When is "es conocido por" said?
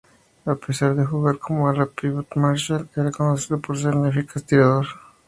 2.95-3.77